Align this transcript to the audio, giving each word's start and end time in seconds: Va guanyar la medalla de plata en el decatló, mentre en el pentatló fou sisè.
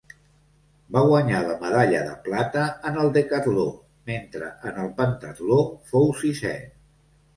Va 0.95 1.01
guanyar 1.09 1.41
la 1.49 1.57
medalla 1.63 1.99
de 2.07 2.15
plata 2.27 2.63
en 2.91 2.97
el 3.03 3.11
decatló, 3.19 3.67
mentre 4.13 4.49
en 4.71 4.83
el 4.87 4.93
pentatló 5.03 5.61
fou 5.93 6.11
sisè. 6.23 6.57